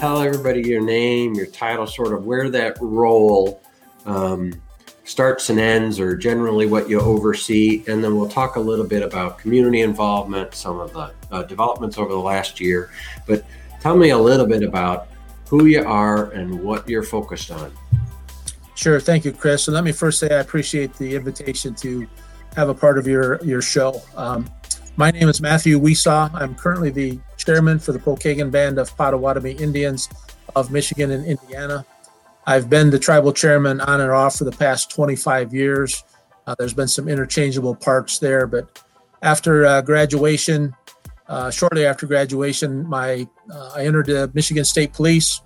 tell 0.00 0.22
everybody 0.22 0.62
your 0.62 0.80
name, 0.80 1.34
your 1.34 1.44
title, 1.44 1.86
sort 1.86 2.14
of 2.14 2.24
where 2.24 2.48
that 2.48 2.74
role 2.80 3.60
um, 4.06 4.50
starts 5.04 5.50
and 5.50 5.60
ends, 5.60 6.00
or 6.00 6.16
generally 6.16 6.64
what 6.64 6.88
you 6.88 6.98
oversee. 6.98 7.84
And 7.86 8.02
then 8.02 8.16
we'll 8.16 8.30
talk 8.30 8.56
a 8.56 8.60
little 8.60 8.86
bit 8.86 9.02
about 9.02 9.36
community 9.36 9.82
involvement, 9.82 10.54
some 10.54 10.80
of 10.80 10.94
the 10.94 11.12
uh, 11.30 11.42
developments 11.42 11.98
over 11.98 12.10
the 12.14 12.18
last 12.18 12.60
year. 12.60 12.90
But 13.26 13.44
tell 13.82 13.94
me 13.94 14.08
a 14.08 14.18
little 14.18 14.46
bit 14.46 14.62
about 14.62 15.08
who 15.50 15.66
you 15.66 15.84
are 15.84 16.30
and 16.30 16.62
what 16.62 16.88
you're 16.88 17.02
focused 17.02 17.50
on. 17.50 17.70
Sure. 18.76 19.00
Thank 19.00 19.26
you, 19.26 19.32
Chris. 19.32 19.68
And 19.68 19.74
let 19.74 19.84
me 19.84 19.92
first 19.92 20.18
say 20.18 20.34
I 20.34 20.40
appreciate 20.40 20.94
the 20.94 21.14
invitation 21.14 21.74
to 21.74 22.08
have 22.56 22.70
a 22.70 22.74
part 22.74 22.96
of 22.96 23.06
your, 23.06 23.38
your 23.44 23.60
show. 23.60 24.00
Um, 24.16 24.50
my 24.96 25.10
name 25.10 25.28
is 25.28 25.40
Matthew 25.40 25.78
Wesaw. 25.78 26.30
I'm 26.34 26.54
currently 26.54 26.90
the 26.90 27.18
chairman 27.36 27.78
for 27.78 27.92
the 27.92 27.98
Pokagon 27.98 28.50
Band 28.50 28.78
of 28.78 28.94
Potawatomi 28.96 29.52
Indians 29.52 30.08
of 30.56 30.70
Michigan 30.70 31.10
and 31.10 31.24
Indiana. 31.24 31.84
I've 32.46 32.68
been 32.68 32.90
the 32.90 32.98
tribal 32.98 33.32
chairman 33.32 33.80
on 33.80 34.00
and 34.00 34.10
off 34.10 34.36
for 34.36 34.44
the 34.44 34.52
past 34.52 34.90
25 34.90 35.54
years. 35.54 36.04
Uh, 36.46 36.54
there's 36.58 36.74
been 36.74 36.88
some 36.88 37.08
interchangeable 37.08 37.74
parts 37.74 38.18
there, 38.18 38.46
but 38.46 38.82
after 39.22 39.64
uh, 39.66 39.82
graduation, 39.82 40.74
uh, 41.28 41.50
shortly 41.50 41.86
after 41.86 42.06
graduation, 42.06 42.86
my 42.88 43.26
uh, 43.52 43.72
I 43.76 43.86
entered 43.86 44.06
the 44.06 44.30
Michigan 44.34 44.64
State 44.64 44.92
Police. 44.92 45.40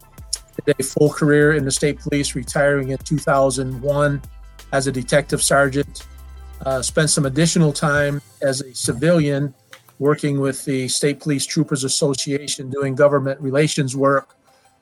Did 0.65 0.77
a 0.79 0.83
full 0.85 1.11
career 1.11 1.55
in 1.55 1.65
the 1.65 1.73
state 1.73 1.99
police, 1.99 2.37
retiring 2.37 2.91
in 2.91 2.99
2001 2.99 4.23
as 4.73 4.87
a 4.87 4.93
detective 4.93 5.43
sergeant. 5.43 6.07
Uh, 6.63 6.81
spent 6.81 7.11
some 7.11 7.27
additional 7.27 7.73
time 7.73 8.23
as 8.43 8.61
a 8.61 8.75
civilian 8.75 9.55
working 9.99 10.41
with 10.41 10.65
the 10.65 10.89
State 10.89 11.21
Police 11.21 11.47
Troopers 11.47 11.85
Association 11.85 12.71
doing 12.71 12.95
government 12.95 13.41
relations 13.41 13.97
work. 13.97 14.37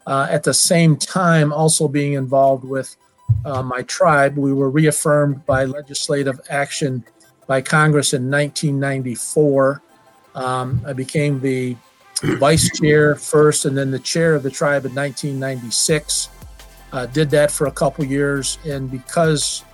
Uh, 0.06 0.26
at 0.30 0.42
the 0.42 0.54
same 0.54 0.96
time, 0.96 1.52
also 1.52 1.86
being 1.86 2.14
involved 2.14 2.64
with 2.64 2.96
uh, 3.44 3.62
my 3.62 3.82
tribe, 3.82 4.36
we 4.36 4.52
were 4.52 4.70
reaffirmed 4.70 5.44
by 5.46 5.64
legislative 5.64 6.40
action 6.50 7.04
by 7.46 7.60
Congress 7.60 8.12
in 8.12 8.30
1994. 8.30 9.82
Um, 10.34 10.80
I 10.86 10.92
became 10.92 11.40
the 11.40 11.76
vice 12.22 12.70
chair 12.78 13.14
first 13.14 13.64
and 13.64 13.76
then 13.76 13.90
the 13.90 13.98
chair 13.98 14.34
of 14.34 14.42
the 14.42 14.50
tribe 14.50 14.84
in 14.84 14.94
1996. 14.94 16.28
Uh, 16.92 17.06
did 17.06 17.30
that 17.30 17.50
for 17.50 17.66
a 17.66 17.72
couple 17.72 18.04
years. 18.04 18.58
And 18.64 18.90
because 18.90 19.64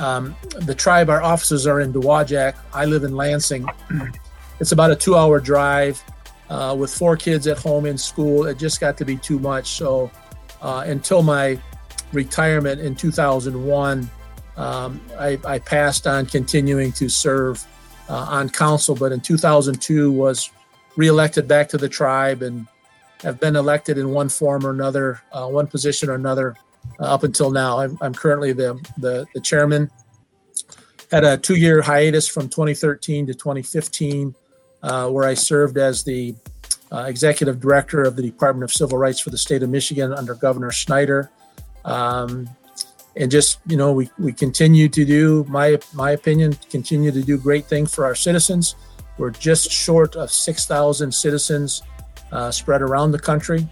um, 0.00 0.34
the 0.60 0.74
tribe, 0.74 1.10
our 1.10 1.22
offices 1.22 1.66
are 1.66 1.80
in 1.80 1.92
Dowagiac, 1.92 2.56
I 2.72 2.86
live 2.86 3.04
in 3.04 3.14
Lansing. 3.14 3.66
it's 4.60 4.72
about 4.72 4.90
a 4.90 4.96
two 4.96 5.14
hour 5.14 5.40
drive 5.40 6.02
uh, 6.48 6.74
with 6.76 6.92
four 6.92 7.18
kids 7.18 7.46
at 7.46 7.58
home 7.58 7.84
in 7.84 7.98
school. 7.98 8.46
It 8.46 8.58
just 8.58 8.80
got 8.80 8.96
to 8.96 9.04
be 9.04 9.18
too 9.18 9.38
much. 9.38 9.72
So 9.72 10.10
uh, 10.62 10.84
until 10.86 11.22
my 11.22 11.58
retirement 12.14 12.80
in 12.80 12.94
2001, 12.94 14.10
um, 14.56 15.00
I, 15.18 15.38
I, 15.46 15.58
passed 15.58 16.06
on 16.06 16.26
continuing 16.26 16.92
to 16.92 17.08
serve 17.08 17.64
uh, 18.08 18.26
on 18.28 18.48
council. 18.48 18.94
But 18.94 19.12
in 19.12 19.20
2002, 19.20 20.10
was 20.10 20.50
reelected 20.96 21.46
back 21.46 21.68
to 21.68 21.78
the 21.78 21.88
tribe 21.88 22.42
and 22.42 22.66
have 23.22 23.38
been 23.38 23.54
elected 23.54 23.96
in 23.96 24.10
one 24.10 24.28
form 24.28 24.66
or 24.66 24.70
another, 24.70 25.20
uh, 25.32 25.46
one 25.46 25.66
position 25.66 26.08
or 26.08 26.14
another 26.14 26.56
up 26.98 27.24
until 27.24 27.50
now. 27.50 27.78
I'm, 27.78 27.98
I'm 28.00 28.14
currently 28.14 28.52
the, 28.52 28.74
the, 28.98 29.26
the 29.34 29.40
chairman. 29.40 29.90
Had 31.10 31.24
a 31.24 31.36
two 31.36 31.56
year 31.56 31.82
hiatus 31.82 32.28
from 32.28 32.48
2013 32.48 33.26
to 33.26 33.34
2015, 33.34 34.34
uh, 34.82 35.08
where 35.08 35.24
I 35.24 35.34
served 35.34 35.76
as 35.76 36.04
the 36.04 36.34
uh, 36.92 37.04
executive 37.08 37.60
director 37.60 38.02
of 38.02 38.16
the 38.16 38.22
Department 38.22 38.64
of 38.64 38.72
Civil 38.72 38.98
Rights 38.98 39.20
for 39.20 39.30
the 39.30 39.38
state 39.38 39.62
of 39.62 39.70
Michigan 39.70 40.12
under 40.12 40.34
Governor 40.34 40.72
Snyder. 40.72 41.30
Um, 41.84 42.48
and 43.16 43.30
just 43.30 43.58
you 43.66 43.76
know, 43.76 43.92
we, 43.92 44.08
we 44.18 44.32
continue 44.32 44.88
to 44.88 45.04
do 45.04 45.44
my 45.48 45.78
my 45.94 46.12
opinion, 46.12 46.56
continue 46.70 47.10
to 47.10 47.22
do 47.22 47.38
great 47.38 47.66
things 47.66 47.92
for 47.94 48.04
our 48.04 48.14
citizens. 48.14 48.76
We're 49.18 49.30
just 49.30 49.70
short 49.70 50.16
of 50.16 50.30
6,000 50.30 51.12
citizens 51.12 51.82
uh, 52.32 52.50
spread 52.50 52.80
around 52.80 53.12
the 53.12 53.18
country. 53.18 53.68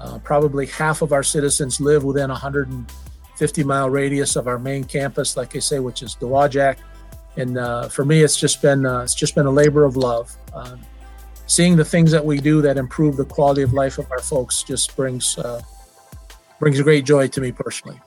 Uh, 0.00 0.18
probably 0.20 0.66
half 0.66 1.02
of 1.02 1.12
our 1.12 1.22
citizens 1.22 1.80
live 1.80 2.04
within 2.04 2.30
a 2.30 2.34
150 2.34 3.64
mile 3.64 3.90
radius 3.90 4.36
of 4.36 4.46
our 4.46 4.58
main 4.58 4.84
campus, 4.84 5.36
like 5.36 5.56
I 5.56 5.58
say, 5.58 5.80
which 5.80 6.02
is 6.02 6.14
Dowagiac. 6.14 6.76
And 7.36 7.58
uh, 7.58 7.88
for 7.88 8.04
me, 8.04 8.22
it's 8.22 8.36
just 8.36 8.62
been 8.62 8.86
uh, 8.86 9.02
it's 9.02 9.14
just 9.14 9.34
been 9.34 9.46
a 9.46 9.50
labor 9.50 9.84
of 9.84 9.96
love. 9.96 10.34
Um, 10.54 10.80
seeing 11.46 11.76
the 11.76 11.84
things 11.84 12.10
that 12.12 12.24
we 12.24 12.38
do 12.38 12.62
that 12.62 12.76
improve 12.76 13.16
the 13.16 13.24
quality 13.24 13.62
of 13.62 13.72
life 13.72 13.98
of 13.98 14.10
our 14.10 14.20
folks 14.20 14.62
just 14.62 14.96
brings 14.96 15.38
uh, 15.38 15.60
brings 16.58 16.80
great 16.80 17.04
joy 17.04 17.28
to 17.28 17.40
me 17.40 17.52
personally. 17.52 18.00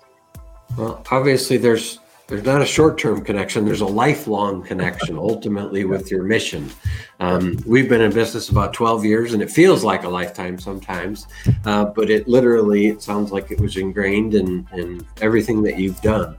Well, 0.77 1.03
obviously, 1.11 1.57
there's 1.57 1.99
there's 2.31 2.45
not 2.45 2.61
a 2.61 2.65
short-term 2.65 3.25
connection 3.25 3.65
there's 3.65 3.81
a 3.81 3.85
lifelong 3.85 4.63
connection 4.63 5.17
ultimately 5.31 5.83
with 5.83 6.09
your 6.09 6.23
mission. 6.23 6.71
Um, 7.19 7.57
we've 7.67 7.89
been 7.89 7.99
in 7.99 8.13
business 8.13 8.47
about 8.47 8.73
12 8.73 9.03
years 9.03 9.33
and 9.33 9.43
it 9.43 9.51
feels 9.51 9.83
like 9.83 10.05
a 10.05 10.09
lifetime 10.09 10.57
sometimes 10.57 11.27
uh, 11.65 11.83
but 11.83 12.09
it 12.09 12.29
literally 12.29 12.87
it 12.87 13.01
sounds 13.01 13.33
like 13.33 13.51
it 13.51 13.59
was 13.59 13.75
ingrained 13.75 14.33
in, 14.33 14.65
in 14.71 15.05
everything 15.19 15.61
that 15.63 15.77
you've 15.77 15.99
done. 16.01 16.37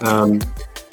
Um, 0.00 0.40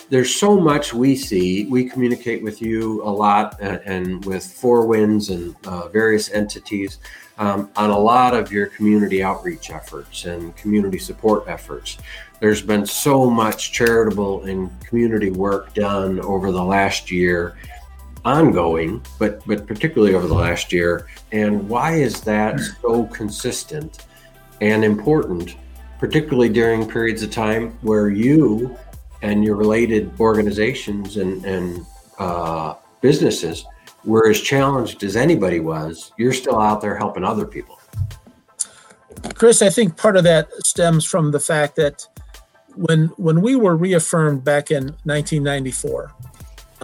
there's 0.10 0.34
so 0.34 0.60
much 0.60 0.94
we 0.94 1.16
see. 1.16 1.66
We 1.66 1.90
communicate 1.90 2.44
with 2.44 2.62
you 2.62 3.04
a 3.04 3.10
lot 3.10 3.58
and, 3.60 3.82
and 3.86 4.26
with 4.26 4.46
Four 4.46 4.86
Winds 4.86 5.30
and 5.30 5.56
uh, 5.66 5.88
various 5.90 6.32
entities 6.32 7.00
um, 7.38 7.70
on 7.76 7.90
a 7.90 7.98
lot 7.98 8.36
of 8.36 8.52
your 8.52 8.68
community 8.68 9.24
outreach 9.24 9.72
efforts 9.72 10.26
and 10.26 10.56
community 10.56 11.00
support 11.00 11.46
efforts. 11.48 11.98
There's 12.40 12.62
been 12.62 12.86
so 12.86 13.30
much 13.30 13.72
charitable 13.72 14.44
and 14.44 14.70
community 14.82 15.32
work 15.32 15.74
done 15.74 16.20
over 16.20 16.52
the 16.52 16.64
last 16.64 17.10
year, 17.10 17.58
ongoing, 18.26 19.02
but 19.18 19.46
but 19.46 19.66
particularly 19.66 20.14
over 20.14 20.28
the 20.28 20.34
last 20.34 20.72
year. 20.72 21.08
And 21.32 21.68
why 21.68 21.96
is 21.96 22.22
that 22.22 22.60
so 22.82 23.06
consistent 23.06 24.06
and 24.62 24.84
important, 24.84 25.56
particularly 26.00 26.50
during 26.50 26.88
periods 26.88 27.24
of 27.24 27.32
time 27.32 27.72
where 27.82 28.10
you 28.10 28.78
and 29.24 29.44
your 29.44 29.56
related 29.56 30.12
organizations 30.20 31.18
and, 31.18 31.44
and 31.46 31.86
uh, 32.20 32.76
businesses 33.02 33.66
were 34.04 34.30
as 34.30 34.40
challenged 34.40 35.02
as 35.04 35.16
anybody 35.16 35.62
was, 35.62 36.12
you're 36.18 36.34
still 36.34 36.60
out 36.60 36.82
there 36.82 36.96
helping 36.96 37.24
other 37.24 37.46
people. 37.46 37.80
Chris, 39.36 39.62
I 39.62 39.70
think 39.70 39.96
part 39.96 40.18
of 40.18 40.26
that 40.26 40.50
stems 40.66 41.06
from 41.06 41.32
the 41.32 41.40
fact 41.40 41.78
that 41.78 42.06
when 42.76 43.06
when 43.18 43.42
we 43.42 43.56
were 43.56 43.78
reaffirmed 43.78 44.44
back 44.44 44.72
in 44.72 44.88
1994, 45.06 46.12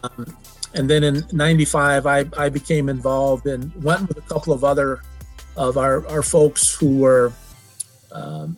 um, 0.03 0.37
and 0.75 0.89
then 0.89 1.03
in 1.03 1.23
95, 1.33 2.05
I, 2.05 2.25
I 2.37 2.47
became 2.47 2.87
involved 2.87 3.47
and 3.47 3.73
went 3.83 4.07
with 4.07 4.17
a 4.17 4.21
couple 4.21 4.53
of 4.53 4.63
other 4.63 5.01
of 5.57 5.77
our, 5.77 6.07
our 6.07 6.21
folks 6.21 6.73
who 6.73 6.99
were 6.99 7.33
um, 8.11 8.57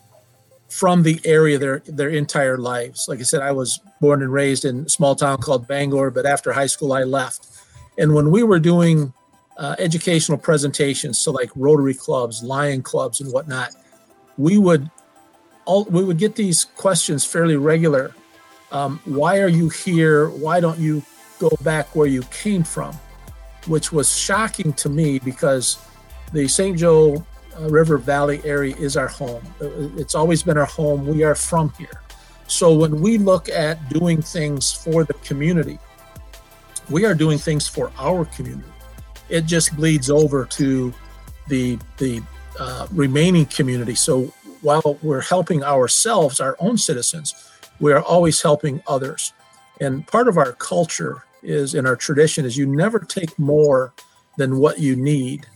from 0.71 1.03
the 1.03 1.19
area 1.25 1.57
their 1.57 1.79
their 1.85 2.07
entire 2.09 2.57
lives. 2.57 3.07
Like 3.09 3.19
I 3.19 3.23
said, 3.23 3.41
I 3.41 3.51
was 3.51 3.81
born 3.99 4.23
and 4.23 4.31
raised 4.31 4.63
in 4.63 4.85
a 4.85 4.89
small 4.89 5.15
town 5.15 5.39
called 5.39 5.67
Bangor, 5.67 6.11
but 6.11 6.25
after 6.25 6.53
high 6.53 6.67
school 6.67 6.93
I 6.93 7.03
left. 7.03 7.45
And 7.97 8.15
when 8.15 8.31
we 8.31 8.41
were 8.41 8.57
doing 8.57 9.13
uh, 9.57 9.75
educational 9.79 10.37
presentations, 10.37 11.19
so 11.19 11.33
like 11.33 11.51
Rotary 11.57 11.93
clubs, 11.93 12.41
Lion 12.41 12.81
clubs, 12.83 13.19
and 13.19 13.33
whatnot, 13.33 13.75
we 14.37 14.57
would 14.57 14.89
all 15.65 15.83
we 15.85 16.05
would 16.05 16.17
get 16.17 16.37
these 16.37 16.63
questions 16.63 17.25
fairly 17.25 17.57
regular. 17.57 18.15
Um, 18.71 19.01
why 19.03 19.39
are 19.39 19.49
you 19.49 19.67
here? 19.67 20.29
Why 20.29 20.61
don't 20.61 20.79
you 20.79 21.03
go 21.37 21.49
back 21.63 21.93
where 21.97 22.07
you 22.07 22.23
came 22.31 22.63
from? 22.63 22.97
Which 23.67 23.91
was 23.91 24.17
shocking 24.17 24.71
to 24.73 24.87
me 24.87 25.19
because 25.19 25.77
the 26.31 26.47
St. 26.47 26.77
Joe 26.77 27.25
River 27.59 27.97
Valley 27.97 28.41
area 28.43 28.75
is 28.75 28.97
our 28.97 29.07
home. 29.07 29.43
Uh, 29.61 29.89
it's 29.97 30.15
always 30.15 30.43
been 30.43 30.57
our 30.57 30.65
home. 30.65 31.05
We 31.05 31.23
are 31.23 31.35
from 31.35 31.71
here. 31.77 32.01
So 32.47 32.73
when 32.73 33.01
we 33.01 33.17
look 33.17 33.49
at 33.49 33.89
doing 33.89 34.21
things 34.21 34.73
for 34.73 35.03
the 35.03 35.13
community, 35.15 35.79
we 36.89 37.05
are 37.05 37.15
doing 37.15 37.37
things 37.37 37.67
for 37.67 37.91
our 37.97 38.25
community. 38.25 38.67
It 39.29 39.45
just 39.45 39.75
bleeds 39.75 40.09
over 40.09 40.45
to 40.45 40.93
the 41.47 41.79
the 41.97 42.21
uh, 42.59 42.87
remaining 42.91 43.45
community. 43.45 43.95
So 43.95 44.33
while 44.61 44.97
we're 45.01 45.21
helping 45.21 45.63
ourselves, 45.63 46.39
our 46.39 46.55
own 46.59 46.77
citizens, 46.77 47.33
we 47.79 47.93
are 47.93 48.01
always 48.01 48.41
helping 48.41 48.81
others. 48.87 49.33
And 49.79 50.05
part 50.05 50.27
of 50.27 50.37
our 50.37 50.51
culture 50.53 51.23
is 51.41 51.73
in 51.73 51.87
our 51.87 51.95
tradition 51.95 52.45
is 52.45 52.57
you 52.57 52.67
never 52.67 52.99
take 52.99 53.37
more 53.39 53.93
than 54.37 54.57
what 54.57 54.79
you 54.79 54.95
need 54.95 55.47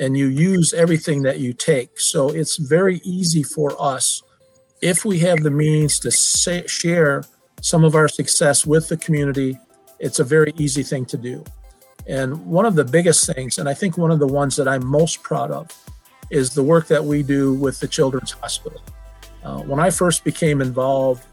and 0.00 0.16
you 0.16 0.26
use 0.26 0.72
everything 0.72 1.22
that 1.22 1.40
you 1.40 1.52
take. 1.52 2.00
So 2.00 2.30
it's 2.30 2.56
very 2.56 3.00
easy 3.04 3.42
for 3.42 3.80
us 3.80 4.22
if 4.80 5.04
we 5.04 5.20
have 5.20 5.42
the 5.42 5.50
means 5.50 5.98
to 6.00 6.10
say, 6.10 6.66
share 6.66 7.24
some 7.60 7.84
of 7.84 7.94
our 7.94 8.08
success 8.08 8.66
with 8.66 8.88
the 8.88 8.96
community. 8.96 9.58
It's 10.00 10.18
a 10.18 10.24
very 10.24 10.52
easy 10.56 10.82
thing 10.82 11.06
to 11.06 11.16
do. 11.16 11.44
And 12.06 12.44
one 12.46 12.66
of 12.66 12.74
the 12.74 12.84
biggest 12.84 13.32
things, 13.32 13.58
and 13.58 13.68
I 13.68 13.74
think 13.74 13.96
one 13.96 14.10
of 14.10 14.18
the 14.18 14.26
ones 14.26 14.56
that 14.56 14.66
I'm 14.66 14.84
most 14.84 15.22
proud 15.22 15.52
of, 15.52 15.70
is 16.30 16.52
the 16.52 16.62
work 16.62 16.88
that 16.88 17.04
we 17.04 17.22
do 17.22 17.54
with 17.54 17.78
the 17.78 17.86
Children's 17.86 18.32
Hospital. 18.32 18.82
Uh, 19.44 19.60
when 19.60 19.78
I 19.78 19.90
first 19.90 20.24
became 20.24 20.60
involved 20.60 21.24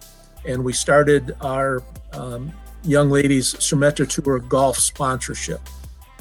and 0.46 0.64
we 0.64 0.74
started 0.74 1.36
our 1.42 1.82
um, 2.14 2.52
Young 2.84 3.10
Ladies 3.10 3.56
Symetra 3.56 4.08
Tour 4.08 4.40
golf 4.40 4.78
sponsorship, 4.78 5.62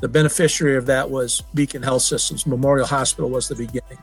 the 0.00 0.08
beneficiary 0.08 0.76
of 0.76 0.86
that 0.86 1.10
was 1.10 1.42
Beacon 1.54 1.82
Health 1.82 2.02
Systems. 2.02 2.46
Memorial 2.46 2.86
Hospital 2.86 3.30
was 3.30 3.48
the 3.48 3.56
beginning. 3.56 3.98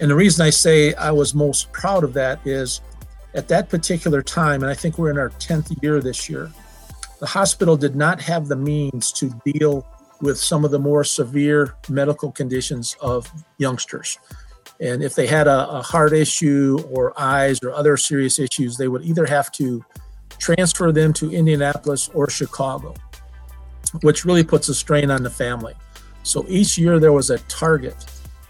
And 0.00 0.10
the 0.10 0.14
reason 0.14 0.44
I 0.44 0.50
say 0.50 0.94
I 0.94 1.10
was 1.10 1.34
most 1.34 1.70
proud 1.72 2.04
of 2.04 2.14
that 2.14 2.44
is 2.46 2.80
at 3.34 3.48
that 3.48 3.68
particular 3.68 4.22
time, 4.22 4.62
and 4.62 4.70
I 4.70 4.74
think 4.74 4.98
we're 4.98 5.10
in 5.10 5.18
our 5.18 5.30
10th 5.30 5.80
year 5.82 6.00
this 6.00 6.28
year, 6.28 6.50
the 7.20 7.26
hospital 7.26 7.76
did 7.76 7.94
not 7.94 8.20
have 8.20 8.48
the 8.48 8.56
means 8.56 9.12
to 9.12 9.30
deal 9.44 9.86
with 10.20 10.38
some 10.38 10.64
of 10.64 10.70
the 10.70 10.78
more 10.78 11.04
severe 11.04 11.74
medical 11.88 12.32
conditions 12.32 12.96
of 13.00 13.30
youngsters. 13.58 14.18
And 14.80 15.02
if 15.02 15.14
they 15.14 15.26
had 15.26 15.46
a, 15.46 15.68
a 15.68 15.82
heart 15.82 16.12
issue 16.12 16.82
or 16.90 17.12
eyes 17.20 17.60
or 17.62 17.72
other 17.72 17.96
serious 17.96 18.38
issues, 18.38 18.76
they 18.76 18.88
would 18.88 19.02
either 19.04 19.26
have 19.26 19.52
to 19.52 19.84
transfer 20.38 20.90
them 20.90 21.12
to 21.14 21.30
Indianapolis 21.30 22.08
or 22.14 22.28
Chicago 22.28 22.94
which 24.00 24.24
really 24.24 24.44
puts 24.44 24.68
a 24.68 24.74
strain 24.74 25.10
on 25.10 25.22
the 25.22 25.30
family. 25.30 25.74
So 26.22 26.44
each 26.48 26.78
year 26.78 26.98
there 26.98 27.12
was 27.12 27.30
a 27.30 27.38
target 27.40 27.96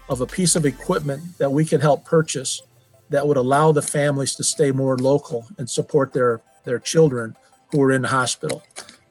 of 0.09 0.21
a 0.21 0.25
piece 0.25 0.55
of 0.55 0.65
equipment 0.65 1.37
that 1.37 1.51
we 1.51 1.65
could 1.65 1.81
help 1.81 2.05
purchase 2.05 2.61
that 3.09 3.27
would 3.27 3.37
allow 3.37 3.71
the 3.71 3.81
families 3.81 4.35
to 4.35 4.43
stay 4.43 4.71
more 4.71 4.97
local 4.97 5.45
and 5.57 5.69
support 5.69 6.13
their 6.13 6.41
their 6.63 6.79
children 6.79 7.35
who 7.71 7.79
were 7.79 7.91
in 7.91 8.01
the 8.01 8.07
hospital. 8.07 8.63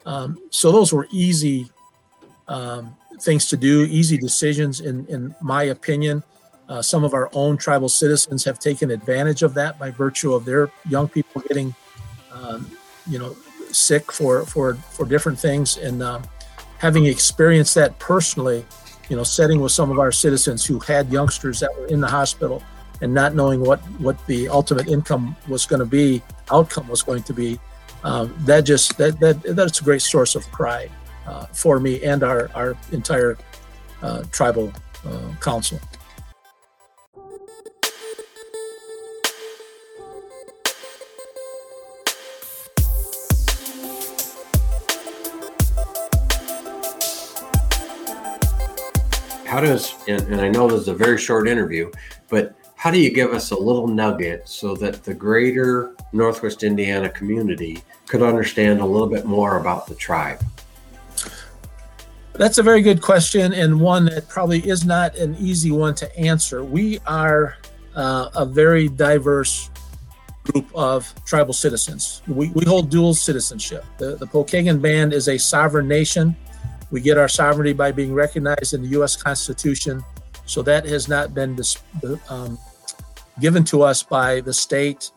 Um, 0.07 0.39
so 0.51 0.73
those 0.73 0.93
were 0.93 1.07
easy 1.13 1.71
um, 2.49 2.97
things 3.21 3.47
to 3.49 3.57
do, 3.57 3.85
easy 3.85 4.17
decisions, 4.17 4.81
in 4.81 5.07
in 5.07 5.35
my 5.41 5.65
opinion. 5.65 6.23
Uh, 6.69 6.81
some 6.81 7.05
of 7.05 7.13
our 7.13 7.29
own 7.35 7.57
tribal 7.57 7.89
citizens 7.89 8.45
have 8.45 8.59
taken 8.59 8.91
advantage 8.91 9.43
of 9.43 9.53
that 9.55 9.79
by 9.79 9.91
virtue 9.91 10.33
of 10.33 10.45
their 10.45 10.71
young 10.89 11.07
people 11.07 11.43
getting, 11.43 11.75
um, 12.33 12.71
you 13.07 13.19
know, 13.19 13.37
sick 13.75 14.13
for 14.13 14.45
for 14.45 14.75
for 14.75 15.05
different 15.05 15.39
things, 15.39 15.77
and 15.77 16.03
um, 16.03 16.23
having 16.79 17.07
experienced 17.07 17.75
that 17.75 17.99
personally, 17.99 18.65
you 19.09 19.17
know, 19.17 19.25
setting 19.25 19.61
with 19.61 19.73
some 19.73 19.91
of 19.91 19.99
our 19.99 20.13
citizens 20.13 20.65
who 20.65 20.79
had 20.81 21.11
youngsters 21.13 21.61
that 21.61 21.71
were 21.77 21.87
in 21.87 22.01
the 22.01 22.09
hospital 22.09 22.63
and 23.01 23.13
not 23.13 23.35
knowing 23.35 23.61
what 23.61 23.81
what 23.99 24.25
the 24.27 24.49
ultimate 24.49 24.89
income 24.89 25.37
was 25.49 25.67
going 25.67 25.81
to 25.81 25.87
be, 25.87 26.23
outcome 26.51 26.89
was 26.89 27.03
going 27.03 27.23
to 27.23 27.33
be, 27.33 27.59
um, 28.05 28.35
that 28.41 28.63
just 28.63 28.97
that 28.99 29.19
that 29.21 29.43
that's 29.57 29.81
a 29.81 29.85
great 29.85 30.03
source 30.03 30.35
of 30.35 30.47
pride 30.53 30.91
uh, 31.27 31.47
for 31.47 31.81
me 31.81 32.03
and 32.03 32.23
our 32.23 32.51
our 32.55 32.77
entire 32.93 33.37
uh, 34.03 34.23
tribal 34.31 34.73
uh, 35.07 35.35
council. 35.41 35.81
How 49.53 49.61
does 49.61 49.95
and, 50.09 50.23
and, 50.23 50.41
i 50.41 50.49
know 50.49 50.67
this 50.67 50.81
is 50.81 50.89
a 50.89 50.95
very 50.95 51.19
short 51.19 51.47
interview 51.47 51.91
but 52.29 52.55
how 52.75 52.91
do 52.91 52.99
you 52.99 53.13
give 53.13 53.33
us 53.33 53.51
a 53.51 53.57
little 53.57 53.87
nugget 53.87 54.49
so 54.49 54.75
that 54.75 55.05
the 55.05 55.15
greater 55.15 55.95
northwest 56.13 56.63
indiana 56.63 57.09
community 57.11 57.83
could 58.13 58.23
understand 58.23 58.79
a 58.81 58.85
little 58.85 59.07
bit 59.09 59.25
more 59.25 59.57
about 59.57 59.87
the 59.87 59.95
tribe? 59.95 60.45
That's 62.35 62.59
a 62.59 62.63
very 62.63 62.83
good 62.83 63.01
question 63.01 63.55
and 63.55 63.81
one 63.81 64.05
that 64.05 64.29
probably 64.29 64.59
is 64.69 64.85
not 64.85 65.17
an 65.17 65.35
easy 65.39 65.71
one 65.71 65.95
to 65.95 66.19
answer. 66.19 66.63
We 66.63 66.99
are 67.07 67.57
uh, 67.95 68.29
a 68.35 68.45
very 68.45 68.89
diverse 68.89 69.71
group 70.45 70.67
of 70.75 71.15
tribal 71.25 71.55
citizens. 71.55 72.21
We, 72.27 72.49
we 72.51 72.67
hold 72.67 72.91
dual 72.91 73.15
citizenship. 73.15 73.85
The, 73.97 74.17
the 74.17 74.27
pokagon 74.27 74.83
band 74.83 75.15
is 75.15 75.29
a 75.29 75.39
sovereign 75.39 75.89
nation 75.89 76.37
we 76.93 77.01
get 77.01 77.17
our 77.19 77.27
sovereignty 77.27 77.73
by 77.73 77.91
being 77.91 78.13
recognized 78.13 78.75
in 78.75 78.83
the 78.83 78.89
U.S. 78.89 79.17
Constitution. 79.17 80.05
So 80.45 80.63
that 80.63 80.85
has 80.85 81.09
not 81.09 81.35
been 81.35 81.57
dis- 81.57 81.79
um, 82.29 82.59
given 83.41 83.65
to 83.65 83.83
us 83.83 84.03
by 84.03 84.43
the 84.43 84.53
state 84.53 85.11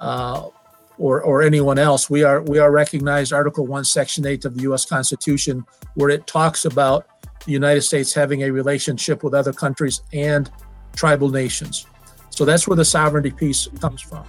uh, 0.00 0.48
or, 0.96 1.20
or 1.20 1.42
anyone 1.42 1.78
else. 1.78 2.08
We 2.08 2.24
are 2.24 2.40
we 2.40 2.58
are 2.58 2.72
recognized 2.72 3.32
Article 3.32 3.66
One, 3.66 3.84
Section 3.84 4.26
Eight 4.26 4.46
of 4.46 4.56
the 4.56 4.62
U.S. 4.62 4.86
Constitution, 4.86 5.66
where 5.94 6.08
it 6.08 6.26
talks 6.26 6.64
about 6.64 7.06
the 7.44 7.52
United 7.52 7.82
States 7.82 8.14
having 8.14 8.44
a 8.44 8.50
relationship 8.50 9.22
with 9.22 9.34
other 9.34 9.52
countries 9.52 10.00
and 10.14 10.50
tribal 10.96 11.28
nations. 11.28 11.86
So 12.30 12.46
that's 12.46 12.66
where 12.66 12.76
the 12.76 12.84
sovereignty 12.84 13.32
piece 13.32 13.68
comes 13.80 14.00
from. 14.00 14.24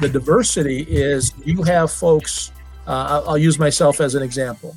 The 0.00 0.08
diversity 0.10 0.82
is 0.82 1.32
you 1.44 1.62
have 1.62 1.90
folks. 1.90 2.52
Uh, 2.86 2.90
I'll, 3.08 3.30
I'll, 3.30 3.38
use 3.38 3.58
myself 3.58 4.00
as 4.00 4.14
an 4.14 4.22
example. 4.22 4.76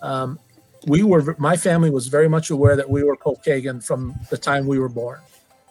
Um, 0.00 0.38
we 0.86 1.02
were 1.02 1.34
my 1.38 1.56
family 1.56 1.90
was 1.90 2.08
very 2.08 2.28
much 2.28 2.50
aware 2.50 2.76
that 2.76 2.88
we 2.88 3.02
were 3.02 3.16
Pokagon 3.16 3.82
from 3.82 4.14
the 4.30 4.38
time 4.38 4.66
we 4.66 4.78
were 4.78 4.88
born. 4.88 5.20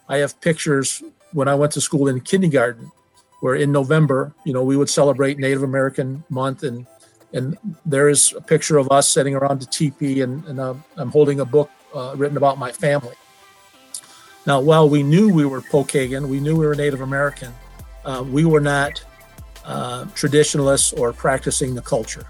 I 0.08 0.18
have 0.18 0.40
pictures 0.42 1.04
when 1.34 1.48
I 1.48 1.56
went 1.56 1.72
to 1.74 1.82
school 1.82 2.08
in 2.08 2.20
kindergarten, 2.22 2.92
where 3.40 3.56
in 3.56 3.72
November, 3.72 4.34
you 4.46 4.54
know, 4.54 4.64
we 4.64 4.78
would 4.78 4.90
celebrate 4.90 5.38
Native 5.38 5.64
American 5.64 6.24
Month, 6.30 6.64
and 6.64 6.86
and 7.34 7.58
there 7.86 8.10
is 8.10 8.34
a 8.34 8.42
picture 8.42 8.78
of 8.78 8.92
us 8.92 9.08
sitting 9.10 9.36
around 9.36 9.62
the 9.62 9.66
teepee, 9.66 10.22
and, 10.22 10.44
and 10.46 10.60
uh, 10.60 10.74
I'm 10.98 11.12
holding 11.12 11.40
a 11.40 11.46
book 11.46 11.70
uh, 11.96 12.14
written 12.18 12.38
about 12.38 12.58
my 12.58 12.72
family. 12.72 13.16
Now, 14.46 14.60
while 14.60 14.90
we 14.90 15.04
knew 15.04 15.32
we 15.32 15.46
were 15.46 15.62
Pokagon, 15.62 16.28
we 16.28 16.40
knew 16.40 16.58
we 16.58 16.66
were 16.66 16.76
Native 16.76 17.02
American, 17.02 17.54
uh, 18.04 18.26
we 18.28 18.44
were 18.44 18.60
not 18.60 19.02
uh, 19.64 20.06
traditionalists 20.16 20.92
or 20.94 21.14
practicing 21.14 21.76
the 21.76 21.82
culture, 21.82 22.26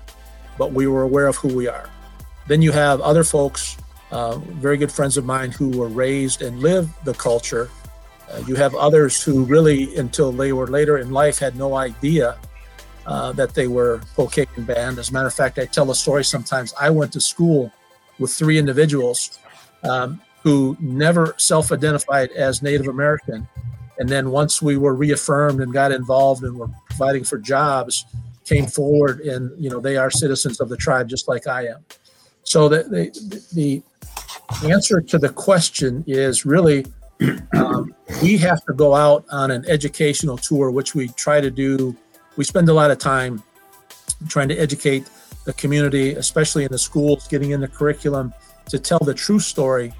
but 0.57 0.73
we 0.73 0.87
were 0.87 1.03
aware 1.03 1.27
of 1.27 1.35
who 1.37 1.47
we 1.47 1.67
are. 1.67 1.89
Then 2.51 2.61
you 2.61 2.73
have 2.73 2.99
other 2.99 3.23
folks, 3.23 3.77
uh, 4.11 4.37
very 4.59 4.75
good 4.75 4.91
friends 4.91 5.15
of 5.15 5.23
mine, 5.23 5.51
who 5.51 5.69
were 5.69 5.87
raised 5.87 6.41
and 6.41 6.59
lived 6.59 6.89
the 7.05 7.13
culture. 7.13 7.69
Uh, 8.29 8.43
you 8.45 8.55
have 8.55 8.75
others 8.75 9.23
who 9.23 9.45
really, 9.45 9.95
until 9.95 10.33
they 10.33 10.51
were 10.51 10.67
later 10.67 10.97
in 10.97 11.11
life, 11.11 11.39
had 11.39 11.55
no 11.55 11.75
idea 11.75 12.37
uh, 13.05 13.31
that 13.31 13.53
they 13.53 13.67
were 13.67 14.01
Pokagon 14.17 14.65
band. 14.65 14.99
As 14.99 15.11
a 15.11 15.13
matter 15.13 15.27
of 15.27 15.33
fact, 15.33 15.59
I 15.59 15.65
tell 15.65 15.89
a 15.91 15.95
story 15.95 16.25
sometimes. 16.25 16.73
I 16.77 16.89
went 16.89 17.13
to 17.13 17.21
school 17.21 17.71
with 18.19 18.33
three 18.33 18.57
individuals 18.57 19.39
um, 19.83 20.19
who 20.43 20.75
never 20.81 21.33
self-identified 21.37 22.31
as 22.31 22.61
Native 22.61 22.89
American, 22.89 23.47
and 23.97 24.09
then 24.09 24.29
once 24.29 24.61
we 24.61 24.75
were 24.75 24.93
reaffirmed 24.93 25.61
and 25.61 25.71
got 25.71 25.93
involved 25.93 26.43
and 26.43 26.57
were 26.57 26.67
providing 26.89 27.23
for 27.23 27.37
jobs, 27.37 28.05
came 28.43 28.67
forward 28.67 29.21
and 29.21 29.51
you 29.63 29.69
know 29.69 29.79
they 29.79 29.95
are 29.95 30.11
citizens 30.11 30.59
of 30.59 30.67
the 30.67 30.75
tribe 30.75 31.07
just 31.07 31.29
like 31.29 31.47
I 31.47 31.67
am. 31.67 31.85
So 32.43 32.67
the, 32.69 32.83
the, 33.53 33.83
the 34.61 34.71
answer 34.71 35.01
to 35.01 35.17
the 35.17 35.29
question 35.29 36.03
is 36.07 36.45
really 36.45 36.85
um, 37.53 37.93
we 38.21 38.37
have 38.37 38.63
to 38.65 38.73
go 38.73 38.95
out 38.95 39.25
on 39.31 39.51
an 39.51 39.63
educational 39.67 40.37
tour, 40.37 40.71
which 40.71 40.95
we 40.95 41.09
try 41.09 41.39
to 41.39 41.51
do. 41.51 41.95
We 42.35 42.43
spend 42.43 42.69
a 42.69 42.73
lot 42.73 42.91
of 42.91 42.97
time 42.97 43.43
trying 44.27 44.49
to 44.49 44.55
educate 44.55 45.09
the 45.45 45.53
community, 45.53 46.13
especially 46.13 46.63
in 46.63 46.71
the 46.71 46.79
schools, 46.79 47.27
getting 47.27 47.51
in 47.51 47.61
the 47.61 47.67
curriculum 47.67 48.33
to 48.69 48.79
tell 48.79 48.99
the 48.99 49.13
true 49.13 49.39
story 49.39 49.93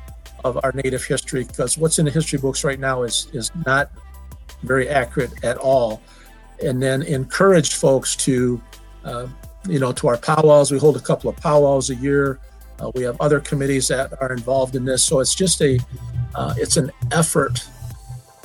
of 0.44 0.60
our 0.64 0.72
Native 0.72 1.04
history. 1.04 1.44
Because 1.44 1.78
what's 1.78 2.00
in 2.00 2.06
the 2.06 2.12
history 2.12 2.40
books 2.40 2.64
right 2.64 2.80
now 2.80 3.04
is 3.04 3.28
is 3.34 3.52
not 3.66 3.92
very 4.64 4.90
accurate 4.90 5.44
at 5.44 5.58
all. 5.58 6.02
And 6.64 6.82
then 6.82 7.02
encourage 7.04 7.74
folks 7.74 8.16
to 8.18 8.62
uh, 9.04 9.28
you 9.68 9.80
know, 9.80 9.92
to 9.94 10.08
our 10.08 10.18
powwows. 10.18 10.72
We 10.72 10.80
hold 10.80 10.98
a 10.98 11.02
couple 11.02 11.30
of 11.30 11.38
powwows 11.38 11.90
a 11.90 11.96
year. 11.96 12.40
Uh, 12.80 12.92
we 12.96 13.04
have 13.04 13.20
other 13.22 13.40
committees 13.40 13.88
that 13.90 14.14
are 14.22 14.32
involved 14.32 14.76
in 14.76 14.86
this. 14.86 15.04
So 15.04 15.20
it's 15.20 15.36
just 15.36 15.62
a, 15.62 15.80
uh, 16.36 16.54
it's 16.58 16.78
an 16.78 16.92
effort 17.12 17.64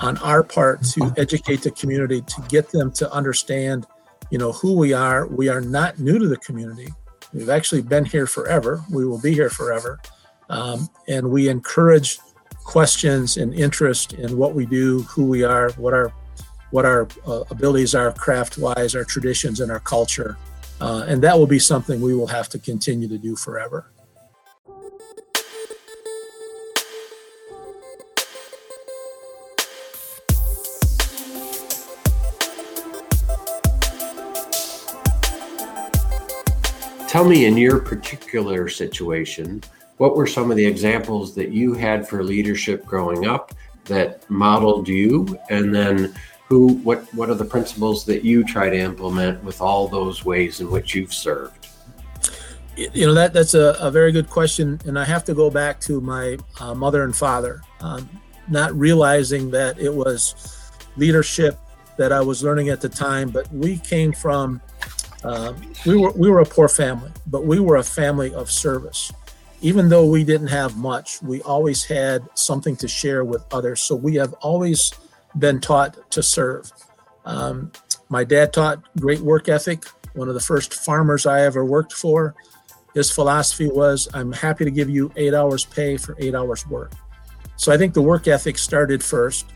on 0.01 0.19
our 0.19 0.43
part 0.43 0.83
to 0.83 1.13
educate 1.17 1.63
the 1.63 1.71
community 1.71 2.21
to 2.21 2.43
get 2.49 2.71
them 2.71 2.93
to 2.93 3.11
understand, 3.13 3.87
you 4.31 4.39
know, 4.39 4.53
who 4.53 4.77
we 4.77 4.93
are. 4.93 5.27
We 5.27 5.49
are 5.49 5.61
not 5.61 5.99
new 5.99 6.19
to 6.19 6.29
the 6.29 6.37
community. 6.37 6.89
We've 7.33 7.49
actually 7.49 7.83
been 7.83 8.05
here 8.05 8.27
forever. 8.27 8.83
We 8.91 9.07
will 9.07 9.21
be 9.21 9.33
here 9.33 9.51
forever, 9.51 10.01
um, 10.49 10.89
and 11.09 11.31
we 11.31 11.49
encourage 11.49 12.19
questions 12.65 13.37
and 13.37 13.55
interest 13.55 14.13
in 14.15 14.37
what 14.37 14.55
we 14.55 14.67
do, 14.67 15.03
who 15.03 15.27
we 15.27 15.45
are, 15.45 15.71
what 15.73 15.93
our 15.93 16.13
what 16.71 16.85
our 16.85 17.09
uh, 17.27 17.45
abilities 17.51 17.95
are 17.95 18.13
craft 18.13 18.59
wise, 18.59 18.95
our 18.95 19.05
traditions, 19.05 19.61
and 19.61 19.71
our 19.71 19.81
culture. 19.81 20.37
Uh, 20.81 21.05
and 21.09 21.23
that 21.23 21.39
will 21.39 21.47
be 21.47 21.59
something 21.59 22.01
we 22.01 22.15
will 22.15 22.27
have 22.27 22.49
to 22.51 22.59
continue 22.59 23.09
to 23.09 23.19
do 23.19 23.35
forever. 23.35 23.91
Tell 37.09 37.25
me, 37.25 37.47
in 37.47 37.57
your 37.57 37.79
particular 37.79 38.69
situation, 38.69 39.63
what 39.97 40.17
were 40.17 40.27
some 40.27 40.51
of 40.51 40.59
the 40.59 40.67
examples 40.67 41.35
that 41.37 41.51
you 41.51 41.73
had 41.73 42.07
for 42.07 42.23
leadership 42.23 42.85
growing 42.85 43.27
up 43.27 43.55
that 43.87 44.29
modeled 44.29 44.87
you? 44.87 45.39
And 45.49 45.75
then 45.75 46.15
who, 46.49 46.75
what, 46.79 47.03
what 47.15 47.29
are 47.29 47.35
the 47.35 47.45
principles 47.45 48.05
that 48.05 48.25
you 48.25 48.45
try 48.45 48.71
to 48.71 48.77
implement 48.77 49.43
with 49.43 49.61
all 49.61 49.89
those 49.89 50.25
ways 50.25 50.61
in 50.61 50.71
which 50.71 50.95
you've 50.95 51.13
served? 51.13 51.69
You 52.77 53.07
know, 53.07 53.15
that 53.15 53.33
that's 53.33 53.55
a, 53.55 53.77
a 53.81 53.91
very 53.91 54.13
good 54.13 54.29
question. 54.29 54.79
And 54.85 54.99
I 54.99 55.05
have 55.05 55.25
to 55.25 55.35
go 55.35 55.51
back 55.51 55.81
to 55.81 56.01
my 56.01 56.37
uh, 56.61 56.75
mother 56.75 57.05
and 57.05 57.17
father, 57.17 57.63
um, 57.81 58.09
not 58.49 58.75
realizing 58.75 59.51
that 59.53 59.79
it 59.79 59.93
was 59.93 60.71
leadership 60.97 61.59
that 61.97 62.13
I 62.13 62.21
was 62.21 62.43
learning 62.43 62.69
at 62.69 62.81
the 62.81 62.89
time, 62.89 63.31
but 63.31 63.51
we 63.53 63.79
came 63.79 64.13
from 64.13 64.61
um, 65.25 65.57
we 65.87 65.97
were 65.97 66.13
we 66.13 66.31
were 66.31 66.41
a 66.41 66.47
poor 66.47 66.69
family, 66.69 67.11
but 67.27 67.45
we 67.45 67.59
were 67.59 67.77
a 67.77 67.83
family 67.83 68.33
of 68.35 68.51
service. 68.51 69.11
Even 69.63 69.89
though 69.89 70.05
we 70.05 70.23
didn't 70.23 70.49
have 70.49 70.77
much, 70.77 71.23
we 71.23 71.41
always 71.43 71.83
had 71.83 72.29
something 72.35 72.77
to 72.77 72.87
share 72.87 73.25
with 73.25 73.43
others. 73.53 73.81
So 73.81 73.97
we 73.97 74.15
have 74.17 74.35
always 74.35 74.93
been 75.39 75.61
taught 75.61 76.11
to 76.13 76.23
serve. 76.23 76.71
Um, 77.25 77.73
my 78.09 78.25
dad 78.25 78.53
taught 78.53 78.83
great 78.99 79.21
work 79.21 79.49
ethic. 79.49 79.85
One 80.15 80.29
of 80.29 80.35
the 80.35 80.41
first 80.41 80.73
farmers 80.73 81.27
I 81.27 81.43
ever 81.43 81.65
worked 81.65 81.93
for, 81.93 82.35
his 82.95 83.11
philosophy 83.11 83.69
was, 83.69 84.09
"I'm 84.15 84.33
happy 84.33 84.65
to 84.65 84.71
give 84.71 84.89
you 84.89 85.13
eight 85.17 85.35
hours 85.35 85.65
pay 85.65 85.97
for 85.97 86.17
eight 86.19 86.35
hours 86.35 86.67
work." 86.67 86.93
So 87.57 87.73
I 87.73 87.77
think 87.77 87.95
the 87.95 88.03
work 88.03 88.29
ethic 88.29 88.59
started 88.59 89.03
first, 89.03 89.47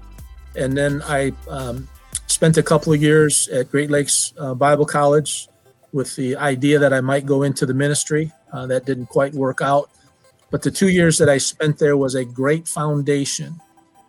and 0.56 0.76
then 0.76 1.02
I 1.06 1.32
um, 1.48 1.88
spent 2.26 2.56
a 2.56 2.62
couple 2.62 2.92
of 2.92 3.00
years 3.00 3.48
at 3.48 3.70
Great 3.70 3.90
Lakes 3.90 4.34
uh, 4.38 4.54
Bible 4.54 4.86
College 4.86 5.48
with 5.92 6.14
the 6.16 6.36
idea 6.36 6.78
that 6.78 6.92
I 6.92 7.00
might 7.00 7.26
go 7.26 7.42
into 7.42 7.66
the 7.66 7.74
ministry. 7.74 8.32
Uh, 8.52 8.66
that 8.66 8.84
didn't 8.84 9.06
quite 9.06 9.32
work 9.34 9.60
out. 9.60 9.90
But 10.50 10.62
the 10.62 10.70
two 10.70 10.88
years 10.88 11.18
that 11.18 11.28
I 11.28 11.38
spent 11.38 11.78
there 11.78 11.96
was 11.96 12.16
a 12.16 12.24
great 12.24 12.66
foundation 12.66 13.60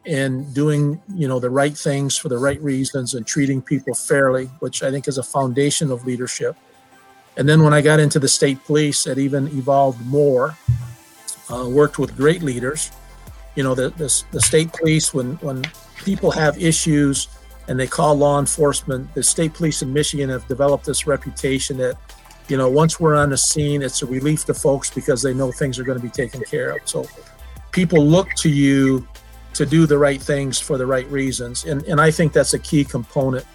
in 0.06 0.52
doing, 0.54 1.02
you 1.14 1.28
know, 1.28 1.40
the 1.40 1.50
right 1.50 1.78
things 1.78 2.18
for 2.18 2.30
the 2.30 2.38
right 2.38 2.62
reasons 2.62 3.14
and 3.14 3.26
treating 3.26 3.62
people 3.62 3.94
fairly, 3.94 4.46
which 4.60 4.82
I 4.84 4.90
think 4.92 5.08
is 5.08 5.18
a 5.18 5.24
foundation 5.24 5.92
of 5.92 6.06
leadership. 6.06 6.56
And 7.38 7.48
then 7.48 7.64
when 7.64 7.74
I 7.74 7.82
got 7.82 8.00
into 8.00 8.20
the 8.20 8.28
state 8.28 8.64
police, 8.66 9.08
it 9.08 9.18
even 9.18 9.48
evolved 9.50 10.06
more. 10.06 10.56
Uh, 11.50 11.68
worked 11.68 12.00
with 12.00 12.16
great 12.16 12.42
leaders. 12.42 12.92
You 13.56 13.64
know, 13.64 13.76
the, 13.76 13.90
the, 13.92 14.24
the 14.32 14.42
state 14.42 14.72
police, 14.72 15.14
when, 15.14 15.36
when 15.36 15.64
people 16.04 16.32
have 16.32 16.62
issues, 16.62 17.28
and 17.68 17.80
they 17.80 17.88
call 17.88 18.16
law 18.16 18.40
enforcement. 18.40 19.14
The 19.14 19.24
state 19.24 19.54
police 19.54 19.82
in 19.82 19.94
Michigan 19.94 20.30
have 20.30 20.48
developed 20.48 20.86
this 20.86 21.08
reputation 21.08 21.78
that, 21.78 21.96
you 22.48 22.58
know, 22.58 22.70
once 22.70 23.00
we're 23.00 23.16
on 23.16 23.30
the 23.30 23.38
scene, 23.38 23.82
it's 23.82 24.02
a 24.02 24.06
relief 24.06 24.46
to 24.46 24.54
folks 24.54 24.90
because 24.90 25.22
they 25.22 25.34
know 25.34 25.52
things 25.52 25.80
are 25.80 25.84
going 25.84 25.98
to 25.98 26.04
be 26.04 26.10
taken 26.10 26.42
care 26.42 26.72
of. 26.72 26.80
So 26.86 27.06
people 27.72 28.06
look 28.06 28.30
to 28.38 28.50
you 28.50 29.08
to 29.62 29.66
do 29.68 29.86
the 29.86 29.98
right 29.98 30.20
things 30.20 30.60
for 30.60 30.76
the 30.80 30.86
right 30.88 31.08
reasons. 31.12 31.66
And, 31.66 31.84
and 31.84 32.02
I 32.02 32.10
think 32.10 32.34
that's 32.34 32.56
a 32.56 32.60
key 32.60 32.84
component 32.84 33.46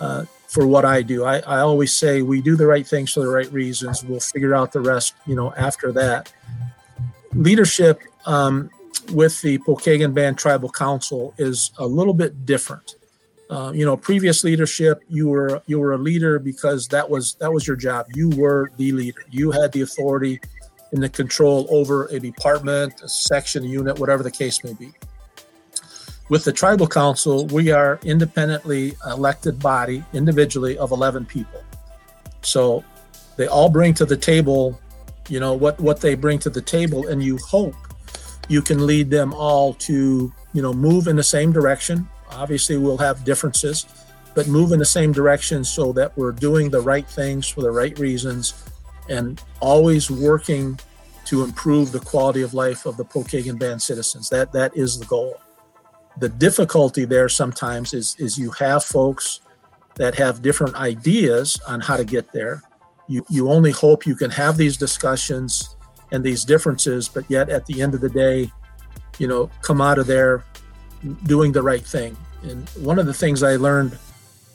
uh, 0.00 0.24
for 0.46 0.68
what 0.68 0.84
I 0.84 1.02
do. 1.02 1.24
I, 1.24 1.38
I 1.40 1.58
always 1.58 1.92
say 1.92 2.22
we 2.22 2.40
do 2.40 2.54
the 2.54 2.66
right 2.66 2.86
things 2.86 3.12
for 3.12 3.20
the 3.20 3.28
right 3.28 3.52
reasons. 3.52 4.04
We'll 4.04 4.20
figure 4.20 4.54
out 4.54 4.70
the 4.70 4.80
rest, 4.80 5.14
you 5.26 5.34
know, 5.34 5.52
after 5.54 5.90
that. 5.92 6.32
Leadership 7.34 8.02
um, 8.24 8.70
with 9.12 9.40
the 9.42 9.58
Pokagon 9.58 10.14
Band 10.14 10.38
Tribal 10.38 10.70
Council 10.70 11.34
is 11.38 11.72
a 11.78 11.86
little 11.86 12.14
bit 12.14 12.46
different. 12.46 12.94
Uh, 13.50 13.72
you 13.74 13.84
know, 13.84 13.96
previous 13.96 14.44
leadership, 14.44 15.02
you 15.08 15.26
were 15.26 15.60
you 15.66 15.80
were 15.80 15.92
a 15.92 15.98
leader 15.98 16.38
because 16.38 16.86
that 16.88 17.10
was 17.10 17.34
that 17.34 17.52
was 17.52 17.66
your 17.66 17.76
job. 17.76 18.06
You 18.14 18.30
were 18.30 18.70
the 18.76 18.92
leader. 18.92 19.24
You 19.30 19.50
had 19.50 19.72
the 19.72 19.80
authority 19.80 20.40
and 20.92 21.02
the 21.02 21.08
control 21.08 21.66
over 21.68 22.06
a 22.06 22.20
department, 22.20 23.02
a 23.02 23.08
section, 23.08 23.64
a 23.64 23.66
unit, 23.66 23.98
whatever 23.98 24.22
the 24.22 24.30
case 24.30 24.62
may 24.62 24.72
be. 24.74 24.92
With 26.32 26.44
the 26.44 26.52
tribal 26.52 26.86
council, 26.86 27.46
we 27.48 27.70
are 27.70 28.00
independently 28.04 28.94
elected 29.06 29.60
body 29.60 30.02
individually 30.14 30.78
of 30.78 30.90
11 30.90 31.26
people. 31.26 31.62
So 32.40 32.82
they 33.36 33.46
all 33.46 33.68
bring 33.68 33.92
to 33.94 34.06
the 34.06 34.16
table, 34.16 34.80
you 35.28 35.40
know, 35.40 35.52
what 35.52 35.78
what 35.78 36.00
they 36.00 36.14
bring 36.14 36.38
to 36.40 36.50
the 36.50 36.62
table, 36.62 37.06
and 37.08 37.22
you 37.22 37.36
hope 37.36 37.76
you 38.48 38.62
can 38.62 38.86
lead 38.86 39.10
them 39.10 39.34
all 39.34 39.74
to, 39.88 40.32
you 40.54 40.62
know, 40.62 40.72
move 40.72 41.06
in 41.06 41.16
the 41.16 41.28
same 41.36 41.52
direction 41.52 42.08
Obviously, 42.34 42.76
we'll 42.78 42.98
have 42.98 43.24
differences, 43.24 43.86
but 44.34 44.48
move 44.48 44.72
in 44.72 44.78
the 44.78 44.84
same 44.84 45.12
direction 45.12 45.64
so 45.64 45.92
that 45.92 46.16
we're 46.16 46.32
doing 46.32 46.70
the 46.70 46.80
right 46.80 47.06
things 47.06 47.46
for 47.46 47.60
the 47.60 47.70
right 47.70 47.98
reasons 47.98 48.54
and 49.08 49.42
always 49.60 50.10
working 50.10 50.78
to 51.26 51.44
improve 51.44 51.92
the 51.92 52.00
quality 52.00 52.42
of 52.42 52.54
life 52.54 52.86
of 52.86 52.96
the 52.96 53.04
Pokagon 53.04 53.58
Band 53.58 53.80
citizens. 53.80 54.28
That 54.30 54.52
that 54.52 54.76
is 54.76 54.98
the 54.98 55.06
goal. 55.06 55.38
The 56.18 56.28
difficulty 56.28 57.04
there 57.04 57.28
sometimes 57.28 57.94
is 57.94 58.16
is 58.18 58.38
you 58.38 58.50
have 58.52 58.84
folks 58.84 59.40
that 59.96 60.14
have 60.16 60.42
different 60.42 60.74
ideas 60.76 61.60
on 61.66 61.80
how 61.80 61.96
to 61.96 62.04
get 62.04 62.32
there. 62.32 62.62
You 63.08 63.24
you 63.28 63.50
only 63.50 63.70
hope 63.70 64.06
you 64.06 64.14
can 64.14 64.30
have 64.30 64.56
these 64.56 64.76
discussions 64.76 65.76
and 66.12 66.22
these 66.22 66.44
differences, 66.44 67.08
but 67.08 67.24
yet 67.28 67.48
at 67.48 67.66
the 67.66 67.80
end 67.80 67.94
of 67.94 68.00
the 68.00 68.10
day, 68.10 68.50
you 69.18 69.26
know, 69.26 69.50
come 69.62 69.80
out 69.80 69.98
of 69.98 70.06
there 70.06 70.44
doing 71.24 71.52
the 71.52 71.62
right 71.62 71.84
thing. 71.84 72.16
And 72.42 72.68
one 72.70 72.98
of 72.98 73.06
the 73.06 73.14
things 73.14 73.42
I 73.42 73.56
learned 73.56 73.98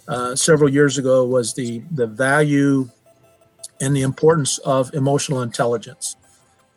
uh, 0.08 0.36
several 0.36 0.70
years 0.70 0.98
ago 0.98 1.26
was 1.26 1.54
the 1.54 1.82
the 1.92 2.08
value 2.08 2.90
and 3.82 3.96
the 3.96 4.02
importance 4.02 4.58
of 4.60 4.94
emotional 4.94 5.42
intelligence, 5.42 6.16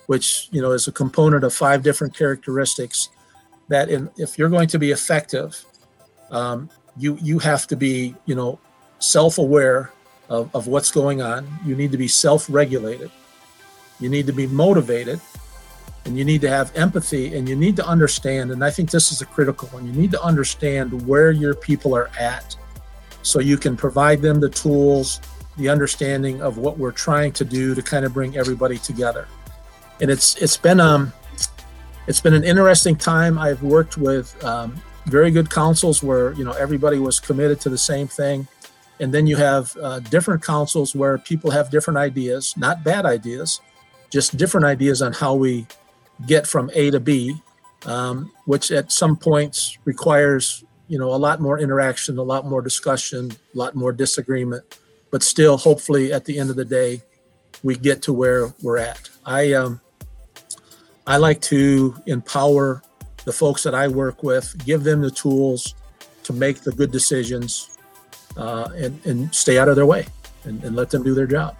which 0.07 0.49
you 0.51 0.61
know 0.61 0.73
is 0.73 0.89
a 0.89 0.93
component 0.93 1.45
of 1.45 1.55
five 1.55 1.83
different 1.83 2.17
characteristics. 2.17 3.09
That 3.71 3.89
in, 3.89 4.11
if 4.19 4.39
you're 4.39 4.51
going 4.51 4.69
to 4.69 4.79
be 4.79 4.91
effective, 4.91 5.65
um, 6.31 6.69
you 6.97 7.17
you 7.23 7.39
have 7.39 7.67
to 7.69 7.77
be 7.77 8.15
you 8.27 8.35
know 8.35 8.59
self-aware 8.99 9.91
of, 10.29 10.55
of 10.55 10.67
what's 10.67 10.91
going 10.91 11.23
on. 11.23 11.49
You 11.65 11.75
need 11.75 11.91
to 11.93 11.99
be 11.99 12.09
self-regulated. 12.09 13.11
You 13.99 14.11
need 14.11 14.27
to 14.27 14.33
be 14.33 14.47
motivated 14.47 15.21
and 16.05 16.17
you 16.17 16.25
need 16.25 16.41
to 16.41 16.49
have 16.49 16.75
empathy 16.77 17.35
and 17.37 17.49
you 17.49 17.57
need 17.57 17.77
to 17.77 17.87
understand 17.87 18.51
and 18.51 18.65
i 18.65 18.71
think 18.71 18.91
this 18.91 19.13
is 19.13 19.21
a 19.21 19.27
critical 19.27 19.69
one 19.69 19.87
you 19.87 19.93
need 19.93 20.11
to 20.11 20.23
understand 20.23 21.07
where 21.07 21.31
your 21.31 21.55
people 21.55 21.95
are 21.95 22.11
at 22.19 22.57
so 23.23 23.39
you 23.39 23.57
can 23.57 23.77
provide 23.77 24.23
them 24.23 24.41
the 24.41 24.49
tools 24.49 25.21
the 25.57 25.69
understanding 25.69 26.41
of 26.41 26.57
what 26.59 26.79
we're 26.79 26.93
trying 26.93 27.33
to 27.33 27.45
do 27.45 27.75
to 27.75 27.83
kind 27.83 28.05
of 28.05 28.15
bring 28.15 28.37
everybody 28.37 28.79
together 28.79 29.29
and 30.01 30.11
it's 30.11 30.37
it's 30.37 30.57
been 30.57 30.81
um 30.81 31.13
it's 32.07 32.21
been 32.21 32.35
an 32.35 32.45
interesting 32.45 32.97
time. 32.97 33.39
I've 33.39 33.63
worked 33.63 33.97
with 33.97 34.43
um, 34.45 34.81
very 35.07 35.31
good 35.31 35.51
councils 35.51 36.03
where 36.03 36.33
you 36.33 36.45
know 36.45 36.53
everybody 36.53 36.99
was 36.99 37.21
committed 37.21 37.61
to 37.63 37.69
the 37.69 37.79
same 37.79 38.09
thing. 38.09 38.47
And 39.01 39.15
then 39.15 39.27
you 39.27 39.37
have 39.37 39.75
uh, 39.79 40.01
different 40.01 40.45
councils 40.45 40.95
where 40.95 41.17
people 41.17 41.51
have 41.51 41.71
different 41.71 41.97
ideas 41.97 42.55
not 42.59 42.85
bad 42.85 43.07
ideas 43.07 43.61
just 44.11 44.37
different 44.37 44.67
ideas 44.67 45.01
on 45.01 45.13
how 45.13 45.35
we 45.35 45.67
get 46.27 46.47
from 46.47 46.71
A 46.75 46.91
to 46.91 47.01
B, 47.01 47.41
um, 47.87 48.31
which 48.45 48.71
at 48.71 48.93
some 48.93 49.17
points 49.17 49.79
requires 49.85 50.65
you 50.89 50.99
know 50.99 51.15
a 51.15 51.17
lot 51.17 51.41
more 51.41 51.59
interaction, 51.59 52.19
a 52.19 52.23
lot 52.23 52.45
more 52.45 52.61
discussion, 52.61 53.31
a 53.55 53.59
lot 53.59 53.75
more 53.75 53.93
disagreement, 53.93 54.79
but 55.11 55.23
still, 55.23 55.57
hopefully, 55.57 56.13
at 56.13 56.25
the 56.25 56.39
end 56.39 56.51
of 56.51 56.57
the 56.57 56.65
day, 56.65 57.03
we 57.63 57.77
get 57.77 58.03
to 58.03 58.13
where 58.13 58.53
we're 58.63 58.79
at. 58.79 59.09
I 59.25 59.53
um, 59.53 59.81
I 61.11 61.17
like 61.17 61.41
to 61.41 62.01
empower 62.07 62.83
the 63.25 63.33
folks 63.33 63.65
that 63.65 63.75
I 63.75 63.89
work 63.89 64.23
with, 64.23 64.57
give 64.65 64.85
them 64.85 65.01
the 65.01 65.11
tools 65.11 65.75
to 66.23 66.33
make 66.33 66.61
the 66.61 66.71
good 66.71 66.93
decisions, 66.93 67.77
uh, 68.37 68.69
and 68.77 69.05
and 69.05 69.35
stay 69.35 69.59
out 69.59 69.67
of 69.67 69.75
their 69.75 69.87
way, 69.87 70.07
and, 70.45 70.63
and 70.63 70.77
let 70.77 70.89
them 70.89 71.03
do 71.03 71.13
their 71.13 71.27
job. 71.27 71.57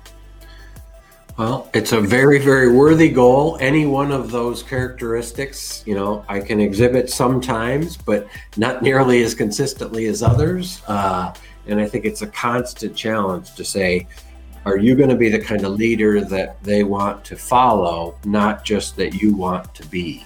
Well, 1.37 1.69
it's 1.75 1.91
a 1.91 2.01
very, 2.01 2.39
very 2.39 2.71
worthy 2.71 3.09
goal. 3.09 3.59
Any 3.61 3.87
one 3.87 4.13
of 4.13 4.31
those 4.31 4.63
characteristics, 4.63 5.83
you 5.85 5.97
know, 5.97 6.25
I 6.29 6.39
can 6.39 6.61
exhibit 6.61 7.11
sometimes, 7.11 7.97
but 7.97 8.29
not 8.57 8.83
nearly 8.83 9.21
as 9.25 9.35
consistently 9.35 10.07
as 10.07 10.23
others. 10.23 10.81
Uh, 10.87 11.35
and 11.67 11.81
I 11.81 11.89
think 11.89 12.05
it's 12.05 12.23
a 12.23 12.29
constant 12.29 12.95
challenge 12.95 13.55
to 13.57 13.65
say, 13.65 14.07
are 14.65 14.77
you 14.77 14.95
going 14.95 15.09
to 15.09 15.17
be 15.17 15.31
the 15.31 15.39
kind 15.39 15.65
of 15.65 15.73
leader 15.73 16.21
that 16.21 16.63
they 16.63 16.85
want 16.85 17.25
to 17.25 17.37
follow, 17.37 18.17
not 18.25 18.65
just 18.65 18.97
that 18.97 19.15
you 19.15 19.35
want 19.35 19.75
to 19.75 19.87
be? 19.87 20.25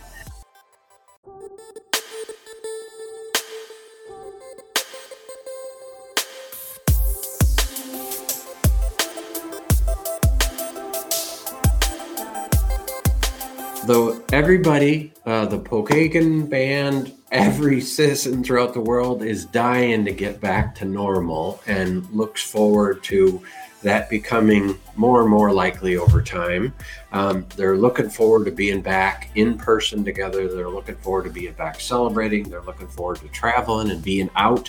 Everybody, 14.35 15.13
uh, 15.27 15.47
the 15.47 15.61
Pokagon 15.61 16.51
band, 16.51 17.13
every 17.31 17.81
citizen 17.81 18.43
throughout 18.43 18.75
the 18.75 18.81
world 18.81 19.23
is 19.23 19.45
dying 19.45 20.05
to 20.05 20.11
get 20.11 20.41
back 20.41 20.75
to 20.75 20.85
normal 20.85 21.63
and 21.69 22.05
looks 22.11 22.43
forward 22.43 23.01
to 23.05 23.41
that 23.83 24.11
becoming 24.11 24.77
more 24.97 25.21
and 25.21 25.31
more 25.31 25.53
likely 25.53 25.97
over 25.97 26.21
time. 26.21 26.75
Um, 27.13 27.47
they're 27.55 27.77
looking 27.77 28.11
forward 28.11 28.47
to 28.47 28.51
being 28.51 28.83
back 28.83 29.31
in 29.37 29.57
person 29.57 30.05
together. 30.05 30.53
They're 30.53 30.69
looking 30.69 30.97
forward 30.97 31.27
to 31.27 31.31
being 31.31 31.53
back 31.53 31.81
celebrating. 31.81 32.49
They're 32.49 32.61
looking 32.63 32.89
forward 32.89 33.19
to 33.19 33.29
traveling 33.29 33.93
and 33.93 34.03
being 34.03 34.31
out. 34.35 34.69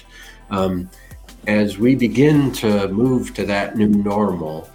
Um, 0.51 0.91
as 1.47 1.79
we 1.79 1.95
begin 1.95 2.51
to 2.53 2.87
move 2.89 3.33
to 3.33 3.47
that 3.47 3.77
new 3.77 3.87
normal, 3.87 4.69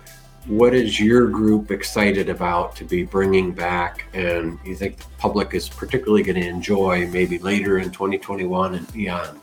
what 0.50 0.74
is 0.74 0.98
your 0.98 1.28
group 1.28 1.70
excited 1.70 2.28
about 2.28 2.74
to 2.74 2.84
be 2.84 3.04
bringing 3.04 3.52
back? 3.52 4.04
And 4.12 4.58
you 4.64 4.74
think 4.74 4.96
the 4.96 5.04
public 5.16 5.54
is 5.54 5.68
particularly 5.68 6.24
going 6.24 6.40
to 6.40 6.46
enjoy 6.46 7.06
maybe 7.06 7.38
later 7.38 7.78
in 7.78 7.92
2021 7.92 8.74
and 8.74 8.92
beyond? 8.92 9.40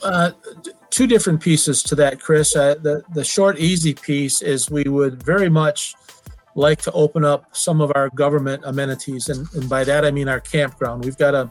Uh, 0.00 0.30
two 0.90 1.08
different 1.08 1.40
pieces 1.40 1.82
to 1.82 1.96
that 1.96 2.20
chris. 2.20 2.54
Uh, 2.54 2.76
the, 2.80 3.02
the 3.14 3.24
short 3.24 3.58
easy 3.58 3.94
piece 3.94 4.42
is 4.42 4.70
we 4.70 4.84
would 4.84 5.20
very 5.24 5.48
much 5.48 5.96
like 6.54 6.80
to 6.82 6.92
open 6.92 7.24
up 7.24 7.44
some 7.56 7.80
of 7.80 7.90
our 7.96 8.08
government 8.10 8.62
amenities 8.64 9.28
and, 9.28 9.46
and 9.54 9.68
by 9.68 9.84
that 9.84 10.04
i 10.04 10.10
mean 10.10 10.28
our 10.28 10.40
campground. 10.40 11.04
We've 11.04 11.18
got 11.18 11.34
a 11.34 11.50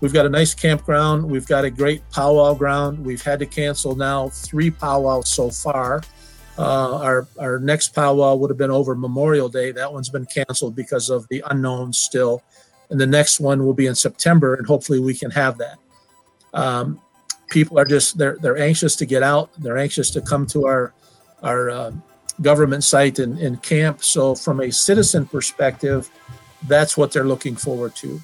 we've 0.00 0.12
got 0.12 0.24
a 0.24 0.30
nice 0.30 0.54
campground. 0.54 1.30
We've 1.30 1.46
got 1.46 1.64
a 1.66 1.70
great 1.70 2.02
powwow 2.10 2.54
ground. 2.54 3.04
We've 3.04 3.22
had 3.22 3.38
to 3.40 3.46
cancel 3.46 3.94
now 3.94 4.30
three 4.30 4.70
powwows 4.70 5.28
so 5.28 5.50
far 5.50 6.02
uh, 6.58 6.96
our 6.98 7.26
our 7.38 7.58
next 7.58 7.94
powwow 7.94 8.34
would 8.34 8.50
have 8.50 8.58
been 8.58 8.70
over 8.70 8.94
Memorial 8.94 9.48
Day. 9.48 9.72
That 9.72 9.92
one's 9.92 10.10
been 10.10 10.26
canceled 10.26 10.76
because 10.76 11.08
of 11.08 11.26
the 11.28 11.42
unknown 11.50 11.92
still, 11.92 12.42
and 12.90 13.00
the 13.00 13.06
next 13.06 13.40
one 13.40 13.64
will 13.64 13.74
be 13.74 13.86
in 13.86 13.94
September, 13.94 14.54
and 14.54 14.66
hopefully 14.66 15.00
we 15.00 15.14
can 15.14 15.30
have 15.30 15.58
that. 15.58 15.78
Um, 16.52 17.00
people 17.48 17.78
are 17.78 17.84
just 17.84 18.18
they're 18.18 18.36
they're 18.40 18.58
anxious 18.58 18.96
to 18.96 19.06
get 19.06 19.22
out. 19.22 19.50
They're 19.58 19.78
anxious 19.78 20.10
to 20.10 20.20
come 20.20 20.46
to 20.48 20.66
our 20.66 20.92
our 21.42 21.70
uh, 21.70 21.92
government 22.40 22.84
site 22.84 23.18
and, 23.18 23.38
and 23.38 23.62
camp. 23.62 24.04
So 24.04 24.34
from 24.34 24.60
a 24.60 24.70
citizen 24.70 25.26
perspective, 25.26 26.10
that's 26.68 26.96
what 26.96 27.12
they're 27.12 27.24
looking 27.24 27.56
forward 27.56 27.94
to. 27.96 28.20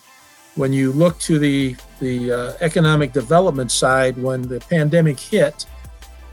When 0.55 0.73
you 0.73 0.93
look 0.93 1.19
to 1.21 1.39
the 1.39 1.77
the 2.01 2.33
uh, 2.33 2.53
economic 2.61 3.13
development 3.13 3.73
side, 3.73 4.19
when 4.19 4.43
the 4.43 4.61
pandemic 4.61 5.19
hit 5.19 5.65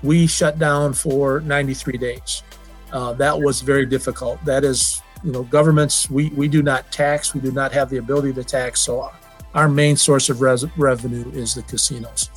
we 0.04 0.28
shut 0.28 0.60
down 0.60 0.94
for 0.94 1.40
93 1.42 1.98
days. 1.98 2.44
Uh, 2.92 3.14
that 3.14 3.40
was 3.40 3.62
very 3.62 3.86
difficult. 3.86 4.44
That 4.46 4.64
is, 4.64 5.02
you 5.24 5.32
know, 5.32 5.44
governments, 5.44 6.10
we, 6.10 6.30
we 6.30 6.48
do 6.48 6.62
not 6.62 6.92
tax, 6.92 7.34
we 7.34 7.42
do 7.42 7.52
not 7.52 7.72
have 7.72 7.90
the 7.90 7.98
ability 7.98 8.34
to 8.34 8.44
tax. 8.44 8.82
So 8.82 9.12
our 9.54 9.68
main 9.68 9.96
source 9.96 10.30
of 10.30 10.42
res- 10.42 10.66
revenue 10.78 11.30
is 11.32 11.56
the 11.56 11.64
casinos. 11.64 12.30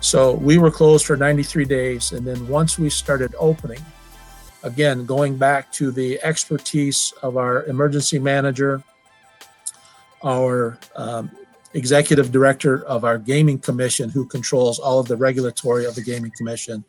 So 0.00 0.34
we 0.34 0.58
were 0.58 0.70
closed 0.70 1.06
for 1.06 1.16
93 1.16 1.64
days. 1.64 2.12
And 2.12 2.26
then 2.26 2.46
once 2.46 2.78
we 2.78 2.88
started 2.88 3.34
opening, 3.38 3.84
again, 4.62 5.04
going 5.04 5.36
back 5.36 5.72
to 5.72 5.90
the 5.90 6.20
expertise 6.22 7.12
of 7.22 7.36
our 7.36 7.64
emergency 7.64 8.18
manager, 8.18 8.82
our 10.22 10.78
um, 10.96 11.30
executive 11.78 12.30
director 12.32 12.84
of 12.84 13.04
our 13.04 13.16
gaming 13.16 13.58
commission 13.58 14.10
who 14.10 14.26
controls 14.26 14.78
all 14.78 14.98
of 14.98 15.08
the 15.08 15.16
regulatory 15.16 15.86
of 15.86 15.94
the 15.94 16.02
gaming 16.02 16.32
commission. 16.36 16.84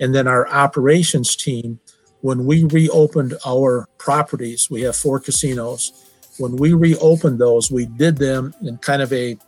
And 0.00 0.14
then 0.14 0.26
our 0.26 0.46
operations 0.48 1.36
team 1.36 1.78
when 2.20 2.44
we 2.44 2.64
reopened 2.64 3.34
our 3.46 3.88
properties 3.98 4.68
we 4.70 4.82
have 4.82 4.96
four 4.96 5.20
casinos. 5.20 5.92
When 6.38 6.56
we 6.56 6.72
reopened 6.74 7.38
those 7.38 7.70
we 7.70 7.86
did 7.86 8.16
them 8.18 8.52
in 8.62 8.76
kind 8.78 9.00
of 9.00 9.12
a 9.12 9.38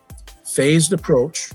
phased 0.46 0.92
approach. 0.92 1.50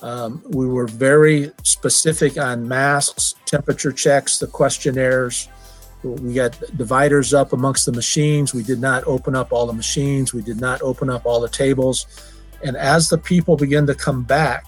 Um, 0.00 0.42
we 0.48 0.66
were 0.66 0.88
very 0.88 1.52
specific 1.62 2.36
on 2.36 2.66
masks 2.66 3.34
temperature 3.46 3.92
checks 3.92 4.38
the 4.38 4.48
questionnaires. 4.48 5.48
We 6.02 6.34
got 6.34 6.58
dividers 6.76 7.32
up 7.32 7.52
amongst 7.52 7.86
the 7.86 7.92
machines. 7.92 8.52
We 8.52 8.64
did 8.64 8.80
not 8.80 9.04
open 9.06 9.36
up 9.36 9.52
all 9.52 9.66
the 9.66 9.72
machines. 9.72 10.34
We 10.34 10.42
did 10.42 10.60
not 10.60 10.82
open 10.82 11.08
up 11.08 11.24
all 11.24 11.40
the 11.40 11.48
tables 11.48 12.31
and 12.62 12.76
as 12.76 13.08
the 13.08 13.18
people 13.18 13.56
began 13.56 13.86
to 13.86 13.94
come 13.94 14.22
back, 14.22 14.66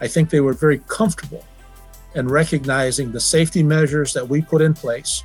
I 0.00 0.08
think 0.08 0.30
they 0.30 0.40
were 0.40 0.52
very 0.52 0.78
comfortable 0.88 1.44
in 2.14 2.28
recognizing 2.28 3.12
the 3.12 3.20
safety 3.20 3.62
measures 3.62 4.12
that 4.12 4.28
we 4.28 4.42
put 4.42 4.62
in 4.62 4.74
place. 4.74 5.24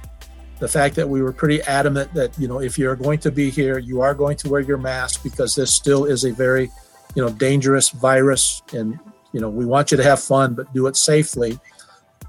The 0.60 0.68
fact 0.68 0.96
that 0.96 1.08
we 1.08 1.22
were 1.22 1.32
pretty 1.32 1.62
adamant 1.64 2.14
that, 2.14 2.38
you 2.38 2.48
know, 2.48 2.60
if 2.60 2.78
you're 2.78 2.96
going 2.96 3.20
to 3.20 3.32
be 3.32 3.50
here, 3.50 3.78
you 3.78 4.02
are 4.02 4.14
going 4.14 4.36
to 4.38 4.50
wear 4.50 4.62
your 4.62 4.78
mask 4.78 5.24
because 5.24 5.56
this 5.56 5.74
still 5.74 6.06
is 6.06 6.26
a 6.26 6.32
very, 6.32 6.70
you 7.16 7.24
know, 7.24 7.30
dangerous 7.30 7.90
virus. 7.90 8.62
And, 8.74 9.00
you 9.32 9.40
know, 9.40 9.50
we 9.50 9.66
want 9.66 9.92
you 9.92 9.98
to 9.98 10.04
have 10.04 10.20
fun, 10.20 10.56
but 10.56 10.74
do 10.74 10.88
it 10.88 10.98
safely. 10.98 11.58